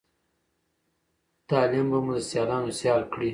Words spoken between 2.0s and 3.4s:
مو د سیالانو سيال کړی